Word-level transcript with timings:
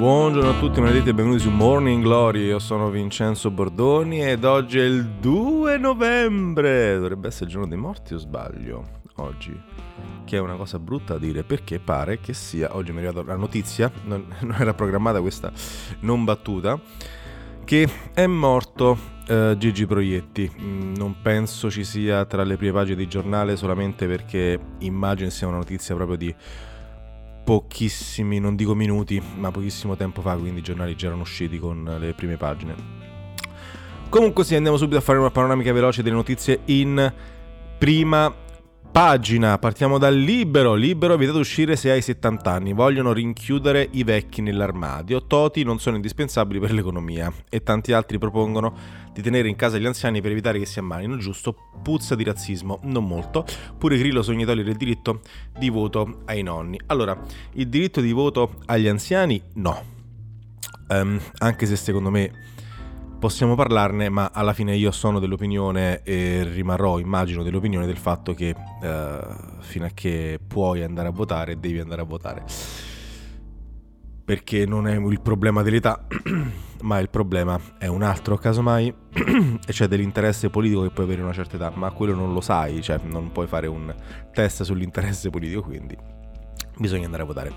Buongiorno 0.00 0.48
a 0.48 0.58
tutti, 0.58 0.80
malediti 0.80 1.10
e 1.10 1.12
benvenuti 1.12 1.42
su 1.42 1.50
Morning 1.50 2.02
Glory. 2.02 2.46
Io 2.46 2.58
sono 2.58 2.88
Vincenzo 2.88 3.50
Bordoni 3.50 4.26
ed 4.26 4.44
oggi 4.44 4.78
è 4.78 4.82
il 4.82 5.04
2 5.04 5.76
novembre. 5.76 6.94
Dovrebbe 6.96 7.28
essere 7.28 7.44
il 7.44 7.50
giorno 7.50 7.68
dei 7.68 7.76
morti 7.76 8.14
o 8.14 8.16
sbaglio? 8.16 9.02
Oggi. 9.16 9.54
Che 10.24 10.36
è 10.38 10.40
una 10.40 10.56
cosa 10.56 10.78
brutta 10.78 11.12
da 11.12 11.18
dire 11.18 11.42
perché 11.42 11.80
pare 11.80 12.18
che 12.18 12.32
sia. 12.32 12.74
Oggi 12.76 12.92
mi 12.92 13.02
è 13.02 13.04
arrivata 13.04 13.26
la 13.26 13.36
notizia, 13.36 13.92
non, 14.04 14.24
non 14.40 14.56
era 14.58 14.72
programmata 14.72 15.20
questa 15.20 15.52
non 16.00 16.24
battuta. 16.24 16.80
Che 17.62 17.88
è 18.14 18.26
morto 18.26 18.98
uh, 19.28 19.54
Gigi 19.58 19.84
Proietti. 19.84 20.50
Mm, 20.62 20.94
non 20.94 21.16
penso 21.20 21.70
ci 21.70 21.84
sia 21.84 22.24
tra 22.24 22.42
le 22.42 22.56
prime 22.56 22.72
pagine 22.72 22.96
di 22.96 23.06
giornale 23.06 23.54
solamente 23.54 24.06
perché 24.06 24.58
immagino 24.78 25.28
sia 25.28 25.46
una 25.46 25.58
notizia 25.58 25.94
proprio 25.94 26.16
di 26.16 26.34
pochissimi, 27.50 28.38
non 28.38 28.54
dico 28.54 28.76
minuti, 28.76 29.20
ma 29.38 29.50
pochissimo 29.50 29.96
tempo 29.96 30.20
fa, 30.20 30.36
quindi 30.36 30.60
i 30.60 30.62
giornali 30.62 30.94
già 30.94 31.08
erano 31.08 31.22
usciti 31.22 31.58
con 31.58 31.96
le 31.98 32.12
prime 32.12 32.36
pagine. 32.36 32.76
Comunque 34.08 34.44
sì, 34.44 34.54
andiamo 34.54 34.76
subito 34.76 34.98
a 34.98 35.00
fare 35.00 35.18
una 35.18 35.32
panoramica 35.32 35.72
veloce 35.72 36.04
delle 36.04 36.14
notizie 36.14 36.60
in 36.66 37.12
prima 37.76 38.32
pagina. 38.90 39.58
Partiamo 39.58 39.98
dal 39.98 40.16
libero. 40.16 40.74
Libero 40.74 41.16
vietato 41.16 41.38
uscire 41.38 41.76
se 41.76 41.90
hai 41.90 42.02
70 42.02 42.50
anni. 42.50 42.72
Vogliono 42.72 43.12
rinchiudere 43.12 43.88
i 43.92 44.04
vecchi 44.04 44.42
nell'armadio. 44.42 45.26
Toti 45.26 45.62
non 45.62 45.78
sono 45.78 45.96
indispensabili 45.96 46.58
per 46.58 46.72
l'economia. 46.72 47.32
E 47.48 47.62
tanti 47.62 47.92
altri 47.92 48.18
propongono 48.18 48.74
di 49.12 49.22
tenere 49.22 49.48
in 49.48 49.56
casa 49.56 49.78
gli 49.78 49.86
anziani 49.86 50.20
per 50.20 50.32
evitare 50.32 50.58
che 50.58 50.66
si 50.66 50.78
ammalino. 50.78 51.16
Giusto, 51.16 51.54
puzza 51.82 52.14
di 52.14 52.24
razzismo, 52.24 52.80
non 52.82 53.06
molto. 53.06 53.44
Pure 53.78 53.98
Grillo 53.98 54.22
sogna 54.22 54.44
togliere 54.44 54.70
il 54.70 54.76
diritto 54.76 55.20
di 55.58 55.68
voto 55.68 56.22
ai 56.26 56.42
nonni. 56.42 56.80
Allora, 56.86 57.18
il 57.52 57.68
diritto 57.68 58.00
di 58.00 58.12
voto 58.12 58.56
agli 58.66 58.88
anziani 58.88 59.40
no. 59.54 59.98
Um, 60.88 61.20
anche 61.38 61.66
se 61.66 61.76
secondo 61.76 62.10
me 62.10 62.32
possiamo 63.20 63.54
parlarne, 63.54 64.08
ma 64.08 64.30
alla 64.32 64.54
fine 64.54 64.74
io 64.74 64.90
sono 64.90 65.20
dell'opinione 65.20 66.02
e 66.02 66.42
rimarrò, 66.42 66.98
immagino, 66.98 67.42
dell'opinione 67.42 67.84
del 67.84 67.98
fatto 67.98 68.32
che 68.32 68.54
uh, 68.56 69.60
fino 69.60 69.84
a 69.84 69.90
che 69.92 70.40
puoi 70.44 70.82
andare 70.82 71.08
a 71.08 71.10
votare, 71.12 71.60
devi 71.60 71.78
andare 71.78 72.00
a 72.00 72.04
votare. 72.04 72.42
Perché 74.24 74.64
non 74.64 74.88
è 74.88 74.96
il 74.96 75.20
problema 75.20 75.62
dell'età, 75.62 76.06
ma 76.80 76.98
il 76.98 77.10
problema 77.10 77.60
è 77.78 77.88
un 77.88 78.02
altro, 78.02 78.38
casomai, 78.38 78.92
e 79.66 79.72
cioè 79.72 79.86
dell'interesse 79.86 80.48
politico 80.48 80.82
che 80.82 80.90
puoi 80.90 81.04
avere 81.04 81.20
una 81.20 81.34
certa 81.34 81.56
età, 81.56 81.70
ma 81.74 81.90
quello 81.90 82.14
non 82.14 82.32
lo 82.32 82.40
sai, 82.40 82.80
cioè 82.82 82.98
non 83.04 83.32
puoi 83.32 83.46
fare 83.46 83.66
un 83.66 83.94
test 84.32 84.62
sull'interesse 84.62 85.28
politico, 85.28 85.62
quindi 85.62 86.19
bisogna 86.80 87.04
andare 87.04 87.22
a 87.22 87.26
votare. 87.26 87.52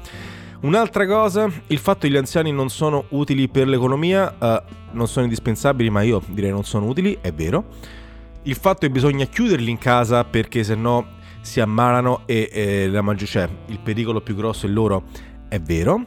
Un'altra 0.62 1.06
cosa, 1.08 1.50
il 1.68 1.78
fatto 1.78 2.02
che 2.02 2.10
gli 2.10 2.18
anziani 2.18 2.52
non 2.52 2.70
sono 2.70 3.06
utili 3.10 3.48
per 3.48 3.68
l'economia, 3.68 4.34
uh, 4.38 4.62
non 4.92 5.08
sono 5.08 5.26
indispensabili, 5.26 5.90
ma 5.90 6.04
io 6.04 6.22
direi 6.28 6.52
non 6.52 6.64
sono 6.64 6.86
utili, 6.86 7.18
è 7.20 7.34
vero. 7.34 7.66
Il 8.44 8.56
fatto 8.56 8.80
che 8.80 8.90
bisogna 8.90 9.26
chiuderli 9.26 9.70
in 9.70 9.78
casa 9.78 10.24
perché 10.24 10.64
se 10.64 10.76
no 10.76 11.22
si 11.42 11.60
ammalano 11.60 12.22
e, 12.26 12.50
e 12.52 12.88
la 12.88 13.02
maggior, 13.02 13.28
cioè, 13.28 13.50
il 13.68 13.80
pericolo 13.80 14.22
più 14.22 14.36
grosso 14.36 14.66
è 14.66 14.70
loro, 14.70 15.04
è 15.48 15.60
vero. 15.60 16.06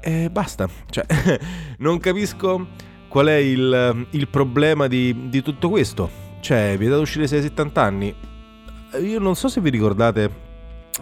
E 0.00 0.30
basta, 0.30 0.68
cioè, 0.88 1.04
non 1.78 1.98
capisco 1.98 2.68
qual 3.08 3.26
è 3.26 3.34
il, 3.34 4.06
il 4.10 4.28
problema 4.28 4.86
di, 4.86 5.28
di, 5.28 5.42
tutto 5.42 5.68
questo. 5.68 6.08
Cioè, 6.40 6.76
vi 6.78 6.86
è 6.86 6.88
dato 6.88 7.02
uscire 7.02 7.24
6-70 7.26 7.78
anni. 7.78 8.14
Io 9.02 9.18
non 9.18 9.34
so 9.34 9.48
se 9.48 9.60
vi 9.60 9.70
ricordate 9.70 10.48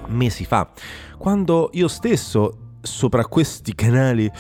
mesi 0.07 0.45
fa, 0.45 0.71
quando 1.19 1.71
io 1.73 1.89
stesso 1.89 2.77
sopra 2.81 3.27
questi 3.27 3.75
canali 3.75 4.31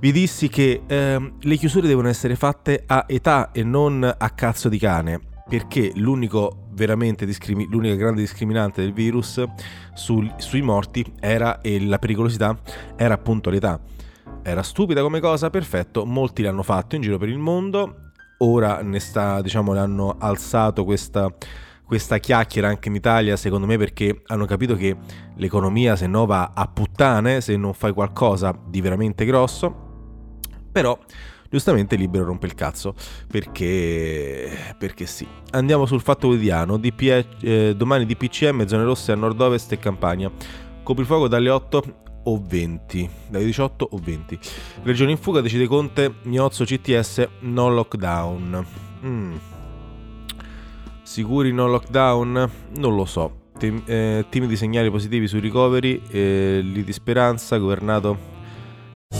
vi 0.00 0.12
dissi 0.12 0.48
che 0.48 0.82
eh, 0.86 1.32
le 1.40 1.56
chiusure 1.56 1.88
devono 1.88 2.08
essere 2.08 2.36
fatte 2.36 2.84
a 2.86 3.04
età 3.08 3.50
e 3.50 3.64
non 3.64 4.04
a 4.04 4.30
cazzo 4.30 4.68
di 4.68 4.78
cane, 4.78 5.20
perché 5.48 5.90
l'unico 5.96 6.68
veramente 6.72 7.26
discrimi- 7.26 7.66
l'unica 7.68 7.96
grande 7.96 8.20
discriminante 8.20 8.80
del 8.80 8.92
virus 8.92 9.42
sul, 9.94 10.32
sui 10.38 10.62
morti 10.62 11.04
era 11.18 11.60
e 11.60 11.84
la 11.84 11.98
pericolosità 11.98 12.56
era 12.96 13.14
appunto 13.14 13.50
l'età. 13.50 13.80
Era 14.42 14.62
stupida 14.62 15.02
come 15.02 15.18
cosa, 15.18 15.50
perfetto, 15.50 16.06
molti 16.06 16.42
l'hanno 16.42 16.62
fatto 16.62 16.94
in 16.94 17.02
giro 17.02 17.18
per 17.18 17.28
il 17.28 17.38
mondo, 17.38 18.12
ora 18.38 18.82
ne 18.82 19.00
sta, 19.00 19.42
diciamo, 19.42 19.72
ne 19.72 19.80
hanno 19.80 20.16
alzato 20.18 20.84
questa 20.84 21.28
questa 21.88 22.18
chiacchiera 22.18 22.68
anche 22.68 22.88
in 22.88 22.96
Italia, 22.96 23.34
secondo 23.38 23.66
me, 23.66 23.78
perché 23.78 24.20
hanno 24.26 24.44
capito 24.44 24.76
che 24.76 24.94
l'economia 25.36 25.96
se 25.96 26.06
no 26.06 26.26
va 26.26 26.52
a 26.54 26.68
puttane 26.68 27.40
se 27.40 27.56
non 27.56 27.72
fai 27.72 27.94
qualcosa 27.94 28.54
di 28.66 28.82
veramente 28.82 29.24
grosso. 29.24 29.86
Però 30.70 30.98
giustamente 31.48 31.96
Libero 31.96 32.26
rompe 32.26 32.44
il 32.44 32.54
cazzo 32.54 32.94
perché, 33.26 34.74
perché 34.76 35.06
sì. 35.06 35.26
Andiamo 35.52 35.86
sul 35.86 36.02
fatto 36.02 36.26
quotidiano. 36.26 36.76
DP, 36.76 37.26
eh, 37.40 37.74
domani 37.74 38.04
DPCM, 38.04 38.66
zone 38.66 38.84
rosse 38.84 39.12
a 39.12 39.14
nord-ovest 39.14 39.72
e 39.72 39.78
campagna. 39.78 40.30
Coprifuoco 40.82 41.26
dalle 41.26 41.48
8 41.48 41.82
o 42.24 42.42
20, 42.46 43.10
dalle 43.30 43.46
18 43.46 43.88
o 43.92 43.98
20. 43.98 44.38
Regione 44.82 45.12
in 45.12 45.16
fuga 45.16 45.40
decide 45.40 45.66
Conte, 45.66 46.16
Miozzo 46.24 46.64
CTS, 46.64 47.28
no 47.40 47.70
lockdown. 47.70 48.66
Mm. 49.02 49.36
Sicuri 51.08 51.52
no 51.52 51.66
lockdown? 51.68 52.50
Non 52.76 52.94
lo 52.94 53.06
so. 53.06 53.32
Tem- 53.58 53.82
eh, 53.86 54.26
timidi 54.28 54.56
segnali 54.56 54.90
positivi 54.90 55.26
sui 55.26 55.40
ricoveri, 55.40 56.02
eh, 56.10 56.60
lì 56.62 56.84
di 56.84 56.92
speranza, 56.92 57.56
governato. 57.56 58.36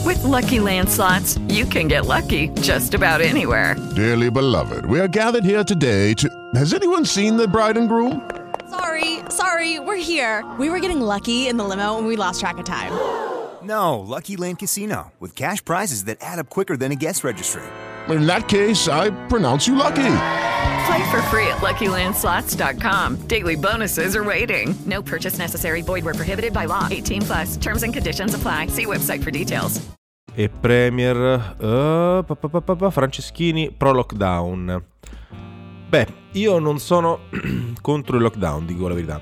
With 0.05 0.21
lucky 0.23 0.59
landslots, 0.59 1.39
you 1.47 1.65
can 1.67 1.87
get 1.87 2.05
lucky 2.05 2.51
just 2.61 2.93
about 2.93 3.21
anywhere. 3.21 3.75
Dearly 3.95 4.29
beloved, 4.29 4.85
we 4.85 4.99
are 4.99 5.09
gathered 5.09 5.43
here 5.43 5.63
today 5.63 6.13
to. 6.13 6.27
Has 6.53 6.73
anyone 6.73 7.05
seen 7.05 7.37
the 7.37 7.47
bride 7.47 7.75
and 7.75 7.89
groom? 7.89 8.21
Sorry, 8.69 9.23
sorry, 9.29 9.79
we're 9.79 9.97
here. 9.99 10.45
We 10.59 10.69
were 10.69 10.79
getting 10.79 11.01
lucky 11.01 11.47
in 11.47 11.57
the 11.57 11.63
limo 11.63 11.97
and 11.97 12.05
we 12.05 12.15
lost 12.15 12.39
track 12.39 12.59
of 12.59 12.65
time. 12.65 12.91
No, 13.61 13.99
Lucky 13.99 14.37
Land 14.37 14.59
Casino, 14.59 15.11
with 15.19 15.35
cash 15.35 15.61
prizes 15.65 16.05
that 16.05 16.17
add 16.21 16.39
up 16.39 16.49
quicker 16.49 16.77
than 16.77 16.93
a 16.93 16.95
guest 16.95 17.25
registry. 17.25 17.61
In 18.07 18.25
that 18.25 18.47
case, 18.47 18.87
I 18.87 19.09
pronounce 19.27 19.67
you 19.67 19.75
lucky. 19.75 20.48
Play 20.89 21.11
for 21.11 21.21
free 21.29 21.47
at 21.47 21.61
LuckyLandSlots.com. 21.61 23.27
Daily 23.27 23.55
bonuses 23.55 24.15
are 24.15 24.23
waiting. 24.23 24.73
No 24.87 25.03
purchase 25.03 25.37
necessary. 25.37 25.83
Void 25.83 26.03
were 26.03 26.15
prohibited 26.15 26.51
by 26.51 26.65
law. 26.65 26.87
18 26.89 27.21
plus. 27.21 27.57
Terms 27.57 27.83
and 27.83 27.93
conditions 27.93 28.33
apply. 28.33 28.69
See 28.69 28.87
website 28.87 29.21
for 29.21 29.29
details. 29.29 29.79
E 30.33 30.49
Premier 30.49 31.15
uh, 31.59 32.89
Franceschini 32.89 33.71
pro 33.71 33.91
lockdown. 33.91 34.83
Beh, 35.89 36.07
io 36.31 36.57
non 36.57 36.79
sono 36.79 37.19
contro 37.81 38.15
il 38.15 38.23
lockdown, 38.23 38.65
dico 38.65 38.87
la 38.87 38.95
verità. 38.95 39.21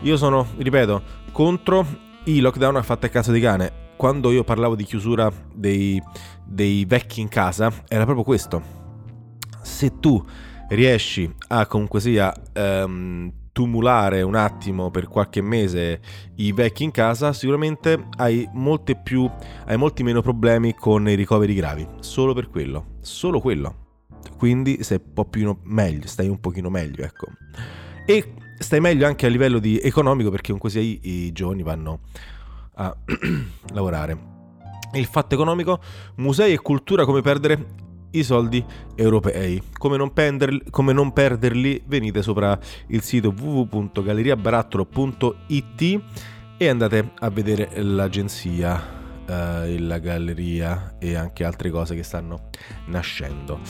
Io 0.00 0.16
sono, 0.16 0.48
ripeto, 0.56 1.02
contro 1.30 1.86
i 2.24 2.40
lockdown 2.40 2.74
a 2.74 2.82
fatta 2.82 3.06
a 3.06 3.10
cazzo 3.10 3.30
di 3.30 3.38
cane. 3.38 3.72
Quando 3.96 4.32
io 4.32 4.42
parlavo 4.42 4.74
di 4.74 4.82
chiusura 4.82 5.30
dei, 5.54 6.02
dei 6.44 6.84
vecchi 6.86 7.20
in 7.20 7.28
casa, 7.28 7.72
era 7.86 8.02
proprio 8.02 8.24
questo. 8.24 8.80
Se 9.60 10.00
tu 10.00 10.24
riesci 10.74 11.32
a 11.48 11.66
comunque 11.66 12.00
sia 12.00 12.32
um, 12.54 13.30
tumulare 13.52 14.22
un 14.22 14.34
attimo 14.34 14.90
per 14.90 15.06
qualche 15.06 15.42
mese 15.42 16.00
i 16.36 16.52
vecchi 16.52 16.84
in 16.84 16.90
casa, 16.90 17.32
sicuramente 17.32 18.08
hai, 18.16 18.48
più, 19.02 19.30
hai 19.66 19.76
molti 19.76 20.02
meno 20.02 20.22
problemi 20.22 20.74
con 20.74 21.08
i 21.08 21.14
ricoveri 21.14 21.54
gravi. 21.54 21.86
Solo 22.00 22.32
per 22.32 22.48
quello. 22.48 22.96
Solo 23.00 23.40
quello. 23.40 23.76
Quindi 24.38 24.82
sei 24.82 25.00
un 25.04 25.12
po' 25.12 25.24
più 25.26 25.56
meglio, 25.64 26.06
stai 26.06 26.28
un 26.28 26.40
pochino 26.40 26.70
meglio, 26.70 27.04
ecco. 27.04 27.26
E 28.06 28.34
stai 28.58 28.80
meglio 28.80 29.06
anche 29.06 29.26
a 29.26 29.28
livello 29.28 29.60
economico 29.62 30.30
perché 30.30 30.46
comunque 30.46 30.70
sia 30.70 30.80
i, 30.80 30.98
i 31.02 31.32
giovani 31.32 31.62
vanno 31.62 32.00
a 32.74 32.96
lavorare. 33.72 34.30
Il 34.94 35.06
fatto 35.06 35.34
economico, 35.34 35.80
musei 36.16 36.52
e 36.52 36.58
cultura 36.58 37.04
come 37.04 37.20
perdere 37.20 37.90
i 38.12 38.22
soldi 38.22 38.64
europei. 38.94 39.60
Come 39.76 39.96
non, 39.96 40.12
perderli, 40.12 40.62
come 40.70 40.92
non 40.92 41.12
perderli, 41.12 41.82
venite 41.86 42.22
sopra 42.22 42.56
il 42.88 43.02
sito 43.02 43.34
www.galleriabarattolo.it 43.38 46.00
e 46.56 46.68
andate 46.68 47.10
a 47.18 47.28
vedere 47.30 47.70
l'agenzia. 47.82 49.00
Eh, 49.24 49.78
la 49.78 49.98
galleria 49.98 50.96
e 50.98 51.14
anche 51.14 51.44
altre 51.44 51.70
cose 51.70 51.94
che 51.94 52.02
stanno 52.02 52.48
nascendo 52.86 53.60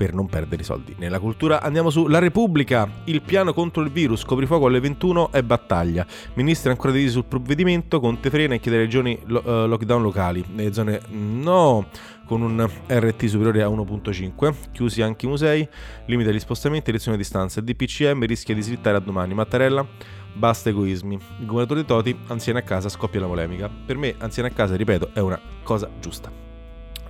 per 0.00 0.14
non 0.14 0.28
perdere 0.28 0.62
i 0.62 0.64
soldi. 0.64 0.94
Nella 0.96 1.18
cultura 1.18 1.60
andiamo 1.60 1.90
su 1.90 2.06
La 2.06 2.18
Repubblica, 2.18 2.88
il 3.04 3.20
piano 3.20 3.52
contro 3.52 3.82
il 3.82 3.90
virus, 3.90 4.24
coprifuoco 4.24 4.64
alle 4.64 4.80
21 4.80 5.30
e 5.30 5.44
battaglia. 5.44 6.06
Ministri 6.36 6.70
ancora 6.70 6.90
divisi 6.90 7.10
sul 7.10 7.26
provvedimento, 7.26 8.00
Conte 8.00 8.30
frena 8.30 8.54
e 8.54 8.60
chiede 8.60 8.78
alle 8.78 8.86
regioni 8.86 9.20
uh, 9.22 9.66
lockdown 9.66 10.00
locali. 10.00 10.42
Nelle 10.54 10.72
zone 10.72 11.02
no, 11.10 11.88
con 12.24 12.40
un 12.40 12.66
RT 12.86 13.26
superiore 13.26 13.62
a 13.62 13.68
1.5, 13.68 14.54
chiusi 14.72 15.02
anche 15.02 15.26
i 15.26 15.28
musei, 15.28 15.68
limita 16.06 16.30
gli 16.30 16.40
spostamenti 16.40 16.88
e 16.88 16.94
lezioni 16.94 17.18
a 17.18 17.20
distanza. 17.20 17.60
Il 17.60 17.66
DPCM 17.66 18.24
rischia 18.24 18.54
di 18.54 18.62
slittare 18.62 18.96
a 18.96 19.00
domani. 19.00 19.34
Mattarella 19.34 19.86
Basta 20.32 20.70
egoismi. 20.70 21.18
Il 21.40 21.44
governatore 21.44 21.84
Toti, 21.84 22.18
anziano 22.28 22.58
a 22.58 22.62
casa, 22.62 22.88
scoppia 22.88 23.20
la 23.20 23.26
polemica. 23.26 23.68
Per 23.68 23.98
me, 23.98 24.14
anziano 24.16 24.48
a 24.48 24.52
casa, 24.52 24.76
ripeto, 24.76 25.10
è 25.12 25.18
una 25.18 25.38
cosa 25.62 25.90
giusta. 26.00 26.30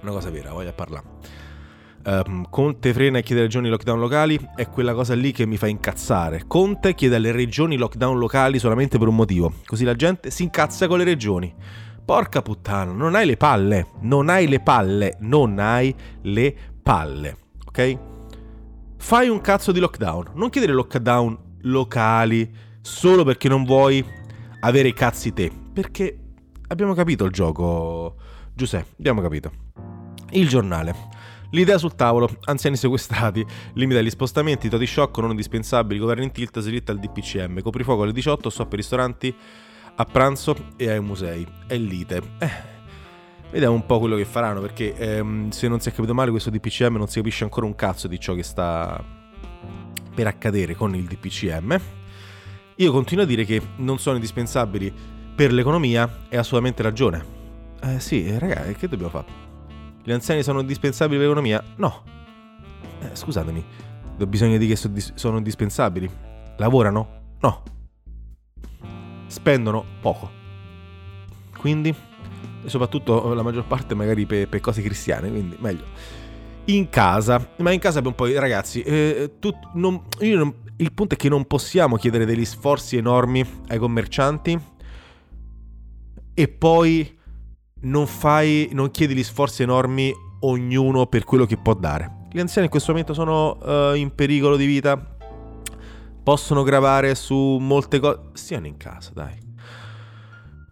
Una 0.00 0.10
cosa 0.10 0.30
vera, 0.30 0.50
voglio 0.52 0.72
parlare. 0.72 1.48
Um, 2.02 2.46
Conte 2.48 2.94
frena 2.94 3.18
e 3.18 3.22
chiede 3.22 3.42
alle 3.42 3.50
regioni 3.50 3.68
lockdown 3.68 4.00
locali 4.00 4.40
è 4.54 4.66
quella 4.70 4.94
cosa 4.94 5.14
lì 5.14 5.32
che 5.32 5.44
mi 5.44 5.58
fa 5.58 5.66
incazzare. 5.66 6.44
Conte 6.46 6.94
chiede 6.94 7.16
alle 7.16 7.30
regioni 7.30 7.76
lockdown 7.76 8.18
locali 8.18 8.58
solamente 8.58 8.96
per 8.96 9.08
un 9.08 9.16
motivo, 9.16 9.52
così 9.66 9.84
la 9.84 9.94
gente 9.94 10.30
si 10.30 10.44
incazza 10.44 10.86
con 10.86 10.96
le 10.98 11.04
regioni. 11.04 11.54
Porca 12.02 12.40
puttana, 12.40 12.92
non 12.92 13.14
hai 13.14 13.26
le 13.26 13.36
palle, 13.36 13.88
non 14.00 14.30
hai 14.30 14.48
le 14.48 14.60
palle, 14.60 15.16
non 15.20 15.58
hai 15.58 15.94
le 16.22 16.56
palle, 16.82 17.36
ok? 17.66 17.98
Fai 18.96 19.28
un 19.28 19.40
cazzo 19.42 19.70
di 19.70 19.78
lockdown, 19.78 20.30
non 20.34 20.48
chiedere 20.48 20.72
lockdown 20.72 21.38
locali 21.62 22.50
solo 22.80 23.24
perché 23.24 23.48
non 23.48 23.64
vuoi 23.64 24.02
avere 24.60 24.88
i 24.88 24.94
cazzi 24.94 25.34
te, 25.34 25.52
perché 25.72 26.18
abbiamo 26.68 26.94
capito 26.94 27.24
il 27.24 27.30
gioco, 27.30 28.16
Giuseppe, 28.54 28.94
abbiamo 28.98 29.20
capito. 29.20 29.52
Il 30.30 30.48
giornale. 30.48 31.18
L'idea 31.52 31.78
sul 31.78 31.96
tavolo, 31.96 32.28
anziani 32.44 32.76
sequestrati, 32.76 33.44
limita 33.74 34.00
gli 34.00 34.10
spostamenti, 34.10 34.68
toti 34.68 34.86
shock 34.86 35.18
non 35.18 35.30
indispensabili, 35.30 35.98
governo 35.98 36.22
in 36.22 36.30
tilt, 36.30 36.60
slitta 36.60 36.92
al 36.92 36.98
DPCM, 36.98 37.60
coprifuoco 37.60 38.02
alle 38.02 38.12
18, 38.12 38.48
stop 38.50 38.68
per 38.68 38.78
ristoranti 38.78 39.34
a 39.96 40.04
pranzo 40.04 40.54
e 40.76 40.90
ai 40.90 41.00
musei. 41.00 41.44
È 41.66 41.76
lite. 41.76 42.22
Eh, 42.38 42.50
vediamo 43.50 43.74
un 43.74 43.84
po' 43.84 43.98
quello 43.98 44.16
che 44.16 44.24
faranno, 44.24 44.60
perché 44.60 44.94
ehm, 44.96 45.50
se 45.50 45.66
non 45.66 45.80
si 45.80 45.88
è 45.88 45.92
capito 45.92 46.14
male 46.14 46.30
questo 46.30 46.50
DPCM 46.50 46.96
non 46.96 47.08
si 47.08 47.18
capisce 47.18 47.42
ancora 47.42 47.66
un 47.66 47.74
cazzo 47.74 48.06
di 48.06 48.20
ciò 48.20 48.34
che 48.34 48.44
sta 48.44 49.02
per 50.14 50.28
accadere 50.28 50.76
con 50.76 50.94
il 50.94 51.04
DPCM. 51.04 51.80
Io 52.76 52.92
continuo 52.92 53.24
a 53.24 53.26
dire 53.26 53.44
che 53.44 53.60
non 53.76 53.98
sono 53.98 54.14
indispensabili 54.14 54.92
per 55.34 55.52
l'economia 55.52 56.26
e 56.28 56.36
ha 56.36 56.40
assolutamente 56.40 56.82
ragione. 56.82 57.38
Eh 57.82 57.98
sì, 57.98 58.38
ragazzi, 58.38 58.74
che 58.74 58.88
dobbiamo 58.88 59.10
fare? 59.10 59.49
Gli 60.10 60.14
anziani 60.14 60.42
sono 60.42 60.58
indispensabili 60.58 61.18
per 61.18 61.28
l'economia? 61.28 61.62
No. 61.76 62.02
Eh, 63.00 63.14
scusatemi, 63.14 63.64
bisogna 64.26 64.56
dire 64.56 64.74
che 64.74 65.12
sono 65.14 65.36
indispensabili. 65.36 66.10
Lavorano? 66.56 67.36
No. 67.38 67.62
Spendono 69.28 69.84
poco. 70.00 70.28
Quindi, 71.56 71.94
soprattutto 72.64 73.32
la 73.34 73.42
maggior 73.42 73.64
parte 73.66 73.94
magari 73.94 74.26
per, 74.26 74.48
per 74.48 74.58
cose 74.58 74.82
cristiane, 74.82 75.30
quindi 75.30 75.56
meglio. 75.60 75.84
In 76.64 76.88
casa, 76.88 77.48
ma 77.58 77.70
in 77.70 77.78
casa 77.78 77.98
abbiamo 77.98 78.16
poi, 78.16 78.36
ragazzi, 78.36 78.82
eh, 78.82 79.36
tu, 79.38 79.56
non, 79.74 80.02
non, 80.18 80.54
il 80.78 80.92
punto 80.92 81.14
è 81.14 81.16
che 81.16 81.28
non 81.28 81.46
possiamo 81.46 81.94
chiedere 81.94 82.24
degli 82.24 82.44
sforzi 82.44 82.96
enormi 82.96 83.48
ai 83.68 83.78
commercianti 83.78 84.60
e 86.34 86.48
poi 86.48 87.18
non 87.82 88.06
fai, 88.06 88.68
non 88.72 88.90
chiedi 88.90 89.14
gli 89.14 89.22
sforzi 89.22 89.62
enormi 89.62 90.12
ognuno 90.40 91.06
per 91.06 91.24
quello 91.24 91.46
che 91.46 91.56
può 91.56 91.74
dare. 91.74 92.18
Gli 92.32 92.40
anziani 92.40 92.66
in 92.66 92.70
questo 92.70 92.92
momento 92.92 93.14
sono 93.14 93.58
uh, 93.60 93.94
in 93.94 94.14
pericolo 94.14 94.56
di 94.56 94.66
vita, 94.66 95.16
possono 96.22 96.62
gravare 96.62 97.14
su 97.14 97.58
molte 97.60 97.98
cose. 97.98 98.20
Stiano 98.34 98.66
in 98.66 98.76
casa, 98.76 99.10
dai. 99.12 99.48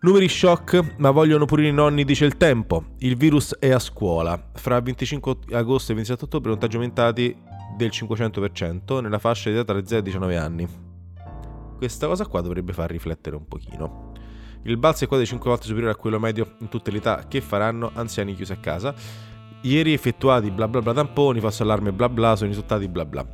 Numeri 0.01 0.29
shock, 0.29 0.95
ma 0.99 1.11
vogliono 1.11 1.45
pure 1.45 1.67
i 1.67 1.73
nonni, 1.73 2.05
dice 2.05 2.25
il 2.25 2.37
tempo. 2.37 2.95
Il 2.99 3.17
virus 3.17 3.57
è 3.59 3.71
a 3.71 3.81
scuola. 3.81 4.41
Fra 4.55 4.81
25 4.81 5.39
agosto 5.51 5.91
e 5.91 5.97
27 5.97 6.25
ottobre 6.27 6.51
contagi 6.51 6.77
aumentati 6.77 7.37
del 7.77 7.91
500% 7.93 9.01
nella 9.01 9.19
fascia 9.19 9.51
di 9.51 9.57
età 9.57 9.73
tra 9.73 9.85
0 9.85 10.01
e 10.01 10.03
19 10.03 10.37
anni. 10.37 10.69
Questa 11.77 12.07
cosa 12.07 12.27
qua 12.27 12.41
dovrebbe 12.41 12.73
far 12.73 12.91
riflettere 12.91 13.35
un 13.35 13.49
pochino. 13.49 14.08
Il 14.63 14.77
balzo 14.77 15.05
è 15.05 15.07
quasi 15.07 15.27
5 15.27 15.49
volte 15.49 15.67
superiore 15.67 15.93
a 15.93 15.97
quello 15.97 16.19
medio 16.19 16.55
in 16.59 16.69
tutte 16.69 16.91
le 16.91 16.99
età 16.99 17.25
che 17.29 17.41
faranno 17.41 17.91
anziani 17.95 18.35
chiusi 18.35 18.53
a 18.53 18.57
casa. 18.57 18.95
Ieri 19.63 19.93
effettuati 19.93 20.51
bla 20.51 20.69
bla 20.69 20.81
bla 20.81 20.93
tamponi, 20.93 21.41
falso 21.41 21.63
allarme 21.63 21.93
bla 21.93 22.09
bla, 22.09 22.37
sono 22.37 22.49
risultati 22.49 22.89
bla 22.89 23.05
bla. 23.05 23.27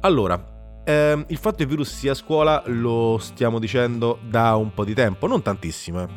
Allora, 0.00 0.82
ehm, 0.84 1.24
il 1.28 1.38
fatto 1.38 1.56
che 1.56 1.62
il 1.62 1.68
virus 1.68 1.94
sia 1.94 2.12
a 2.12 2.14
scuola 2.14 2.62
lo 2.66 3.18
stiamo 3.20 3.58
dicendo 3.58 4.18
da 4.28 4.54
un 4.56 4.72
po' 4.74 4.84
di 4.84 4.94
tempo, 4.94 5.26
non 5.26 5.42
tantissimo, 5.42 6.02
eh. 6.02 6.08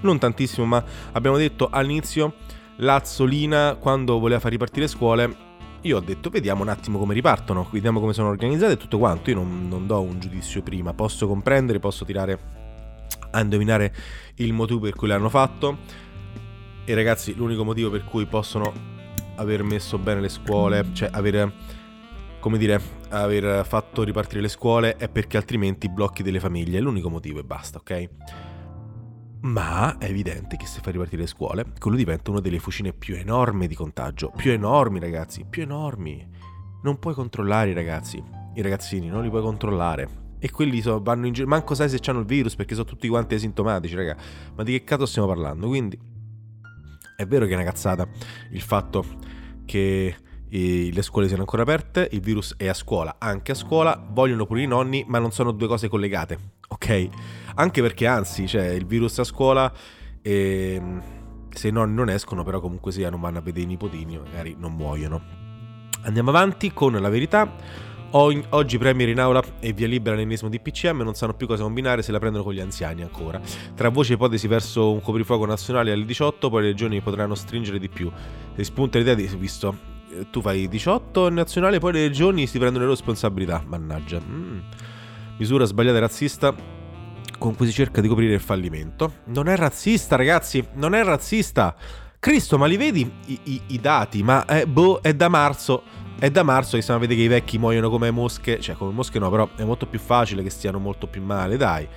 non 0.00 0.18
tantissimo, 0.18 0.66
ma 0.66 0.82
abbiamo 1.12 1.36
detto 1.36 1.68
all'inizio 1.70 2.34
Lazzolina 2.76 3.76
quando 3.78 4.18
voleva 4.18 4.40
far 4.40 4.50
ripartire 4.50 4.82
le 4.82 4.88
scuole 4.88 5.48
io 5.82 5.96
ho 5.96 6.00
detto 6.00 6.28
vediamo 6.28 6.62
un 6.62 6.68
attimo 6.68 6.98
come 6.98 7.14
ripartono, 7.14 7.66
vediamo 7.70 8.00
come 8.00 8.12
sono 8.12 8.28
organizzate 8.28 8.72
e 8.72 8.76
tutto 8.76 8.98
quanto. 8.98 9.30
Io 9.30 9.36
non, 9.36 9.66
non, 9.66 9.86
do 9.86 10.02
un 10.02 10.20
giudizio 10.20 10.62
prima, 10.62 10.92
posso 10.92 11.26
comprendere, 11.26 11.78
posso 11.78 12.04
tirare 12.04 12.38
a 13.30 13.40
indovinare 13.40 13.94
il 14.36 14.52
motivo 14.52 14.80
per 14.80 14.94
cui 14.94 15.08
l'hanno 15.08 15.28
fatto. 15.28 15.78
E 16.84 16.94
ragazzi, 16.94 17.34
l'unico 17.34 17.64
motivo 17.64 17.90
per 17.90 18.04
cui 18.04 18.26
possono 18.26 18.72
aver 19.36 19.62
messo 19.62 19.98
bene 19.98 20.20
le 20.20 20.28
scuole, 20.28 20.86
cioè 20.92 21.08
aver, 21.12 21.52
come 22.40 22.58
dire, 22.58 22.80
aver 23.10 23.64
fatto 23.64 24.02
ripartire 24.02 24.40
le 24.40 24.48
scuole 24.48 24.96
è 24.96 25.08
perché 25.08 25.36
altrimenti 25.36 25.88
blocchi 25.88 26.22
delle 26.22 26.40
famiglie. 26.40 26.78
È 26.78 26.80
l'unico 26.80 27.08
motivo 27.08 27.38
e 27.38 27.44
basta, 27.44 27.78
ok? 27.78 28.08
Ma 29.42 29.96
è 29.96 30.04
evidente 30.04 30.56
che 30.56 30.66
se 30.66 30.80
fai 30.82 30.92
ripartire 30.92 31.22
le 31.22 31.28
scuole, 31.28 31.64
quello 31.78 31.96
diventa 31.96 32.30
una 32.30 32.40
delle 32.40 32.58
fucine 32.58 32.92
più 32.92 33.14
enormi 33.14 33.66
di 33.66 33.74
contagio. 33.74 34.30
Più 34.36 34.50
enormi, 34.50 35.00
ragazzi, 35.00 35.46
più 35.48 35.62
enormi. 35.62 36.28
Non 36.82 36.98
puoi 36.98 37.14
controllare 37.14 37.70
i 37.70 37.74
ragazzi, 37.74 38.22
i 38.54 38.62
ragazzini, 38.62 39.08
non 39.08 39.22
li 39.22 39.30
puoi 39.30 39.42
controllare. 39.42 40.08
E 40.40 40.50
quelli 40.50 40.80
so, 40.80 41.00
vanno 41.02 41.26
in 41.26 41.32
giro. 41.32 41.46
Manco 41.46 41.74
sai 41.74 41.88
se 41.88 42.00
hanno 42.06 42.20
il 42.20 42.26
virus 42.26 42.56
perché 42.56 42.74
sono 42.74 42.86
tutti 42.86 43.06
quanti 43.06 43.34
asintomatici, 43.34 43.94
raga. 43.94 44.16
Ma 44.56 44.62
di 44.62 44.72
che 44.72 44.84
cazzo 44.84 45.06
stiamo 45.06 45.28
parlando? 45.28 45.68
Quindi 45.68 45.98
è 47.16 47.26
vero 47.26 47.44
che 47.44 47.52
è 47.52 47.54
una 47.54 47.64
cazzata 47.64 48.08
il 48.50 48.62
fatto 48.62 49.04
che 49.66 50.16
i, 50.48 50.90
le 50.92 51.02
scuole 51.02 51.26
siano 51.26 51.42
ancora 51.42 51.62
aperte, 51.62 52.08
il 52.12 52.20
virus 52.20 52.54
è 52.56 52.66
a 52.66 52.74
scuola, 52.74 53.16
anche 53.18 53.52
a 53.52 53.54
scuola, 53.54 54.02
vogliono 54.10 54.46
pure 54.46 54.62
i 54.62 54.66
nonni, 54.66 55.04
ma 55.06 55.18
non 55.18 55.30
sono 55.30 55.52
due 55.52 55.68
cose 55.68 55.88
collegate, 55.88 56.38
ok? 56.68 57.08
Anche 57.56 57.82
perché 57.82 58.06
anzi, 58.06 58.48
cioè, 58.48 58.68
il 58.68 58.86
virus 58.86 59.18
a 59.18 59.24
scuola 59.24 59.72
e 60.22 60.74
ehm, 60.74 61.02
se 61.50 61.68
i 61.68 61.72
nonni 61.72 61.94
non 61.94 62.08
escono, 62.08 62.42
però 62.42 62.60
comunque 62.60 62.90
sia 62.90 63.10
non 63.10 63.20
vanno 63.20 63.38
a 63.38 63.42
vedere 63.42 63.64
i 63.64 63.68
nipotini, 63.68 64.18
magari 64.18 64.56
non 64.58 64.72
muoiono. 64.72 65.20
Andiamo 66.02 66.30
avanti 66.30 66.72
con 66.72 66.92
la 66.92 67.08
verità. 67.08 67.88
Oggi 68.12 68.76
Premier 68.76 69.08
in 69.08 69.20
aula 69.20 69.40
e 69.60 69.72
via 69.72 69.86
libera 69.86 70.16
l'ennesimo 70.16 70.50
DPCM 70.50 71.02
non 71.02 71.14
sanno 71.14 71.32
più 71.34 71.46
cosa 71.46 71.62
combinare 71.62 72.02
se 72.02 72.10
la 72.10 72.18
prendono 72.18 72.42
con 72.42 72.52
gli 72.52 72.58
anziani 72.58 73.02
ancora. 73.02 73.40
Tra 73.76 73.88
voci 73.88 74.10
e 74.10 74.14
ipotesi 74.16 74.48
verso 74.48 74.90
un 74.92 75.00
coprifuoco 75.00 75.46
nazionale 75.46 75.92
alle 75.92 76.04
18, 76.04 76.50
poi 76.50 76.62
le 76.62 76.68
regioni 76.68 77.00
potranno 77.00 77.36
stringere 77.36 77.78
di 77.78 77.88
più. 77.88 78.10
Se 78.56 78.64
spunta 78.64 78.98
l'idea 78.98 79.14
di, 79.14 79.28
visto, 79.38 79.76
eh, 80.12 80.26
tu 80.28 80.40
fai 80.40 80.66
18 80.66 81.30
nazionale, 81.30 81.78
poi 81.78 81.92
le 81.92 82.08
regioni 82.08 82.48
si 82.48 82.58
prendono 82.58 82.84
le 82.84 82.90
responsabilità. 82.90 83.62
Mannaggia. 83.64 84.20
Mm. 84.20 84.58
Misura 85.38 85.64
sbagliata 85.64 85.98
e 85.98 86.00
razzista 86.00 86.54
con 87.38 87.54
cui 87.54 87.66
si 87.66 87.72
cerca 87.72 88.00
di 88.00 88.08
coprire 88.08 88.34
il 88.34 88.40
fallimento. 88.40 89.12
Non 89.26 89.46
è 89.46 89.56
razzista, 89.56 90.16
ragazzi, 90.16 90.66
non 90.74 90.96
è 90.96 91.04
razzista. 91.04 91.76
Cristo, 92.20 92.58
ma 92.58 92.66
li 92.66 92.76
vedi 92.76 93.10
i, 93.26 93.40
i, 93.44 93.60
i 93.68 93.80
dati? 93.80 94.22
Ma 94.22 94.44
eh, 94.44 94.66
boh, 94.66 95.00
è 95.00 95.14
da 95.14 95.28
marzo 95.28 95.82
è 96.20 96.30
da 96.30 96.42
marzo 96.42 96.76
che 96.76 96.82
stiamo 96.82 97.00
a 97.00 97.02
vedere 97.02 97.20
che 97.20 97.24
i 97.24 97.30
vecchi 97.30 97.56
muoiono 97.56 97.88
come 97.88 98.10
mosche, 98.10 98.60
cioè 98.60 98.74
come 98.74 98.92
mosche 98.92 99.18
no, 99.18 99.30
però 99.30 99.48
è 99.56 99.64
molto 99.64 99.86
più 99.86 99.98
facile 99.98 100.42
che 100.42 100.50
stiano 100.50 100.78
molto 100.78 101.06
più 101.06 101.22
male, 101.22 101.56
dai. 101.56 101.88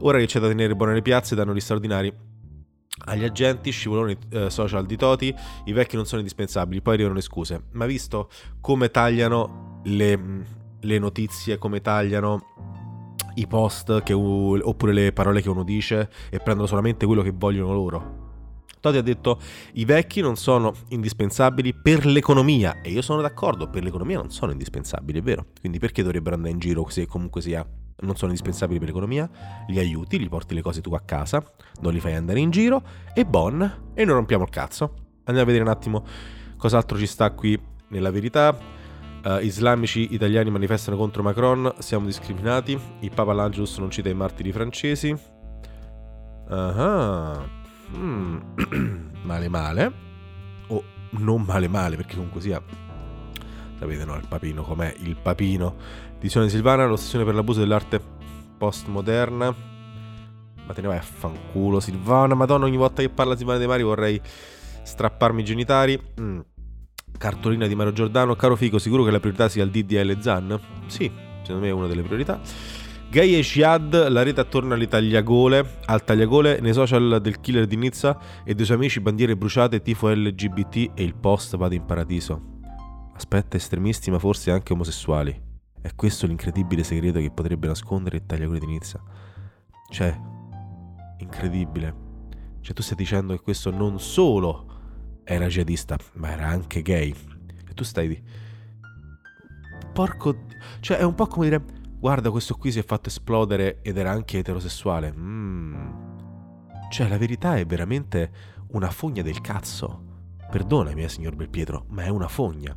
Ora 0.00 0.18
che 0.18 0.26
c'è 0.26 0.38
da 0.38 0.48
tenere 0.48 0.76
buone 0.76 0.92
le 0.92 1.00
piazze, 1.00 1.34
danno 1.34 1.54
gli 1.54 1.60
straordinari 1.60 2.12
agli 3.06 3.24
agenti, 3.24 3.70
scivoloni 3.70 4.16
eh, 4.32 4.50
social 4.50 4.84
di 4.84 4.96
Toti, 4.96 5.34
i 5.64 5.72
vecchi 5.72 5.96
non 5.96 6.04
sono 6.04 6.20
indispensabili, 6.20 6.82
poi 6.82 6.92
arrivano 6.92 7.14
le 7.14 7.22
scuse. 7.22 7.64
Ma 7.72 7.86
visto 7.86 8.28
come 8.60 8.90
tagliano 8.90 9.80
le, 9.84 10.44
le 10.80 10.98
notizie, 10.98 11.56
come 11.56 11.80
tagliano 11.80 12.42
i 13.36 13.46
post 13.46 14.02
che, 14.02 14.12
oppure 14.12 14.92
le 14.92 15.12
parole 15.14 15.40
che 15.40 15.48
uno 15.48 15.64
dice 15.64 16.10
e 16.28 16.38
prendono 16.38 16.66
solamente 16.66 17.06
quello 17.06 17.22
che 17.22 17.32
vogliono 17.34 17.72
loro. 17.72 18.23
Toti 18.84 18.98
ha 18.98 19.02
detto 19.02 19.40
i 19.74 19.86
vecchi 19.86 20.20
non 20.20 20.36
sono 20.36 20.74
indispensabili 20.88 21.72
per 21.72 22.04
l'economia 22.04 22.82
e 22.82 22.90
io 22.90 23.00
sono 23.00 23.22
d'accordo, 23.22 23.70
per 23.70 23.82
l'economia 23.82 24.18
non 24.18 24.30
sono 24.30 24.52
indispensabili, 24.52 25.20
è 25.20 25.22
vero. 25.22 25.46
Quindi 25.58 25.78
perché 25.78 26.02
dovrebbero 26.02 26.34
andare 26.34 26.52
in 26.52 26.58
giro 26.58 26.86
se 26.90 27.06
comunque 27.06 27.40
sia 27.40 27.66
non 28.00 28.14
sono 28.16 28.30
indispensabili 28.32 28.78
per 28.78 28.88
l'economia, 28.88 29.26
li 29.68 29.78
aiuti, 29.78 30.20
gli 30.20 30.28
porti 30.28 30.54
le 30.54 30.60
cose 30.60 30.82
tu 30.82 30.92
a 30.92 31.00
casa, 31.00 31.42
non 31.80 31.94
li 31.94 32.00
fai 32.00 32.12
andare 32.12 32.40
in 32.40 32.50
giro, 32.50 32.82
e 33.14 33.24
bon, 33.24 33.92
e 33.94 34.04
non 34.04 34.16
rompiamo 34.16 34.44
il 34.44 34.50
cazzo. 34.50 34.92
Andiamo 35.24 35.40
a 35.40 35.44
vedere 35.44 35.62
un 35.64 35.70
attimo 35.70 36.04
cos'altro 36.58 36.98
ci 36.98 37.06
sta 37.06 37.30
qui 37.30 37.58
nella 37.88 38.10
verità. 38.10 38.54
Uh, 39.24 39.38
islamici 39.38 40.12
italiani 40.12 40.50
manifestano 40.50 40.98
contro 40.98 41.22
Macron, 41.22 41.72
siamo 41.78 42.04
discriminati, 42.04 42.78
il 43.00 43.10
Papa 43.14 43.32
L'Angelus 43.32 43.78
non 43.78 43.90
cita 43.90 44.10
i 44.10 44.14
martiri 44.14 44.52
francesi. 44.52 45.16
Ah, 46.50 47.62
mm. 47.96 48.40
male 49.22 49.48
male. 49.48 49.92
O 50.68 50.82
non 51.10 51.42
male 51.42 51.68
male, 51.68 51.96
perché 51.96 52.14
comunque 52.14 52.40
sia... 52.40 52.62
Sapete 53.78 54.04
no, 54.04 54.16
il 54.16 54.26
papino 54.28 54.62
com'è? 54.62 54.94
Il 55.00 55.16
papino 55.16 55.76
di 56.18 56.28
Simone 56.28 56.48
Silvana, 56.48 56.86
l'ossessione 56.86 57.24
per 57.24 57.34
l'abuso 57.34 57.60
dell'arte 57.60 58.00
postmoderna. 58.56 59.54
Ma 60.66 60.72
te 60.72 60.80
ne 60.80 60.86
vai 60.86 60.96
a 60.96 61.02
fanculo 61.02 61.80
Silvana, 61.80 62.34
madonna, 62.34 62.64
ogni 62.64 62.76
volta 62.76 63.02
che 63.02 63.10
parla 63.10 63.36
Silvana 63.36 63.58
De 63.58 63.66
Mari 63.66 63.82
vorrei 63.82 64.20
strapparmi 64.82 65.42
i 65.42 65.44
genitali. 65.44 66.00
Mm. 66.20 66.40
Cartolina 67.18 67.66
di 67.66 67.74
Mario 67.74 67.92
Giordano, 67.92 68.34
caro 68.34 68.56
Fico, 68.56 68.78
sicuro 68.78 69.04
che 69.04 69.10
la 69.10 69.20
priorità 69.20 69.48
sia 69.48 69.62
il 69.64 69.70
DDL 69.70 70.20
Zan? 70.20 70.58
Sì, 70.86 71.10
secondo 71.42 71.60
me 71.62 71.68
è 71.68 71.72
una 71.72 71.86
delle 71.86 72.02
priorità. 72.02 72.40
E 73.16 73.40
Jihad, 73.42 74.08
la 74.08 74.24
rete 74.24 74.40
attorno 74.40 74.74
alle 74.74 74.88
tagliagole, 74.88 75.78
al 75.84 76.02
tagliagole 76.02 76.58
nei 76.58 76.72
social 76.72 77.20
del 77.22 77.40
killer 77.40 77.64
di 77.64 77.76
Nizza 77.76 78.18
e 78.42 78.56
dei 78.56 78.64
suoi 78.64 78.76
amici 78.76 78.98
bandiere 78.98 79.36
bruciate, 79.36 79.82
tifo 79.82 80.10
LGBT 80.10 80.90
e 80.94 81.04
il 81.04 81.14
post 81.14 81.56
vado 81.56 81.74
in 81.74 81.84
paradiso. 81.84 82.60
Aspetta, 83.14 83.56
estremisti 83.56 84.10
ma 84.10 84.18
forse 84.18 84.50
anche 84.50 84.72
omosessuali. 84.72 85.40
È 85.80 85.94
questo 85.94 86.26
l'incredibile 86.26 86.82
segreto 86.82 87.20
che 87.20 87.30
potrebbe 87.30 87.68
nascondere 87.68 88.16
il 88.16 88.26
tagliagole 88.26 88.58
di 88.58 88.66
Nizza. 88.66 89.00
Cioè, 89.90 90.12
incredibile. 91.18 91.94
Cioè 92.62 92.74
tu 92.74 92.82
stai 92.82 92.96
dicendo 92.96 93.32
che 93.36 93.42
questo 93.42 93.70
non 93.70 94.00
solo 94.00 95.20
era 95.22 95.46
jihadista, 95.46 95.96
ma 96.14 96.32
era 96.32 96.48
anche 96.48 96.82
gay. 96.82 97.14
E 97.68 97.74
tu 97.74 97.84
stai... 97.84 98.20
Porco... 99.92 100.36
Cioè 100.80 100.96
è 100.96 101.04
un 101.04 101.14
po' 101.14 101.28
come 101.28 101.48
dire 101.48 101.82
guarda 102.04 102.30
questo 102.30 102.56
qui 102.56 102.70
si 102.70 102.78
è 102.78 102.84
fatto 102.84 103.08
esplodere 103.08 103.78
ed 103.80 103.96
era 103.96 104.10
anche 104.10 104.36
eterosessuale. 104.36 105.10
Mm. 105.16 105.74
Cioè 106.90 107.08
la 107.08 107.16
verità 107.16 107.56
è 107.56 107.64
veramente 107.64 108.30
una 108.72 108.90
fogna 108.90 109.22
del 109.22 109.40
cazzo. 109.40 110.02
Perdonami, 110.50 111.02
eh, 111.02 111.08
signor 111.08 111.34
Belpietro, 111.34 111.86
ma 111.88 112.02
è 112.02 112.10
una 112.10 112.28
fogna. 112.28 112.76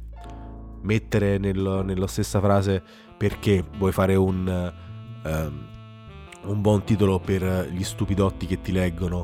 Mettere 0.82 1.38
nel, 1.40 1.82
nella 1.84 2.08
stessa 2.08 2.40
frase 2.40 2.82
perché 3.18 3.66
vuoi 3.78 3.92
fare 3.92 4.16
un, 4.16 4.74
um, 5.26 5.68
un 6.44 6.62
buon 6.62 6.86
titolo 6.86 7.20
per 7.20 7.70
gli 7.70 7.84
stupidotti 7.84 8.46
che 8.46 8.62
ti 8.62 8.72
leggono 8.72 9.20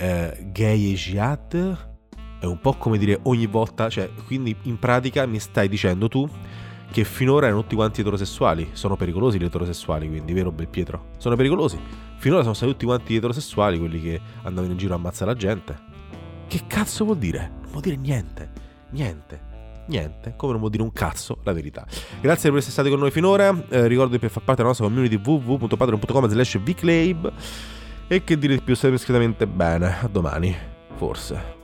uh, 0.00 0.52
gay 0.52 0.92
e 0.92 0.94
jihad 0.94 1.92
è 2.38 2.44
un 2.44 2.60
po' 2.60 2.74
come 2.74 2.98
dire 2.98 3.18
ogni 3.24 3.46
volta, 3.46 3.88
cioè, 3.88 4.08
quindi 4.26 4.54
in 4.62 4.78
pratica 4.78 5.26
mi 5.26 5.40
stai 5.40 5.68
dicendo 5.68 6.06
tu 6.06 6.28
che 6.90 7.04
finora 7.04 7.46
erano 7.46 7.62
tutti 7.62 7.74
quanti 7.74 8.00
eterosessuali. 8.00 8.70
Sono 8.72 8.96
pericolosi 8.96 9.38
gli 9.38 9.44
eterosessuali, 9.44 10.08
quindi, 10.08 10.32
vero 10.32 10.52
Belpietro? 10.52 11.06
Sono 11.18 11.36
pericolosi. 11.36 11.78
Finora 12.16 12.42
sono 12.42 12.54
stati 12.54 12.72
tutti 12.72 12.84
quanti 12.84 13.16
eterosessuali 13.16 13.78
quelli 13.78 14.00
che 14.00 14.20
andavano 14.42 14.72
in 14.72 14.78
giro 14.78 14.94
a 14.94 14.96
ammazzare 14.96 15.30
la 15.32 15.36
gente. 15.36 15.78
Che 16.46 16.60
cazzo 16.66 17.04
vuol 17.04 17.18
dire? 17.18 17.50
Non 17.62 17.70
vuol 17.70 17.82
dire 17.82 17.96
niente. 17.96 18.50
Niente. 18.90 19.52
Niente, 19.86 20.32
come 20.36 20.52
non 20.52 20.60
vuol 20.60 20.70
dire 20.70 20.82
un 20.82 20.92
cazzo, 20.92 21.38
la 21.42 21.52
verità. 21.52 21.84
Grazie 22.20 22.48
per 22.48 22.58
essere 22.58 22.72
stati 22.72 22.88
con 22.88 22.98
noi 22.98 23.10
finora. 23.10 23.54
Eh, 23.68 23.86
ricordo 23.86 24.18
per 24.18 24.30
far 24.30 24.42
parte 24.42 24.62
della 24.62 24.68
nostra 24.68 24.86
community 24.86 25.20
www.patreon.com 25.22 26.28
slash 26.28 26.58
vclave. 26.58 27.32
E 28.06 28.24
che 28.24 28.38
dire 28.38 28.54
di 28.54 28.62
più, 28.62 28.74
state 28.74 28.92
discretamente 28.92 29.46
bene. 29.46 30.00
A 30.00 30.08
domani, 30.08 30.56
forse. 30.96 31.63